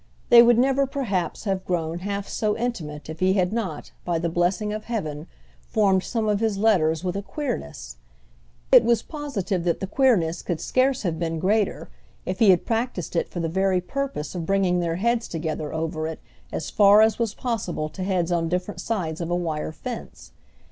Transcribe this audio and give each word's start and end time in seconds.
They 0.29 0.41
would 0.41 0.57
never 0.57 0.87
perhaps 0.87 1.43
have 1.43 1.63
grown 1.63 1.99
half 1.99 2.27
so 2.27 2.57
intimate 2.57 3.07
if 3.07 3.19
he 3.19 3.33
had 3.33 3.53
not, 3.53 3.91
by 4.03 4.17
the 4.17 4.29
blessing 4.29 4.73
of 4.73 4.85
heaven, 4.85 5.27
formed 5.69 6.01
some 6.01 6.27
of 6.27 6.39
his 6.39 6.57
letters 6.57 7.03
with 7.03 7.15
a 7.15 7.21
queerness—! 7.21 7.97
It 8.71 8.83
was 8.83 9.03
positive 9.03 9.63
that 9.65 9.79
the 9.79 9.85
queerness 9.85 10.41
could 10.41 10.59
scarce 10.59 11.03
have 11.03 11.19
been 11.19 11.37
greater 11.37 11.87
if 12.25 12.39
he 12.39 12.49
had 12.49 12.65
practised 12.65 13.15
it 13.15 13.29
for 13.29 13.39
the 13.41 13.47
very 13.47 13.79
purpose 13.79 14.33
of 14.33 14.47
bringing 14.47 14.79
their 14.79 14.95
heads 14.95 15.27
together 15.27 15.71
over 15.71 16.07
it 16.07 16.19
as 16.51 16.71
far 16.71 17.03
as 17.03 17.19
was 17.19 17.35
possible 17.35 17.87
to 17.89 18.01
heads 18.03 18.31
on 18.31 18.49
different 18.49 18.81
sides 18.81 19.21
of 19.21 19.29
a 19.29 19.35
wire 19.35 19.71
fence. 19.71 20.31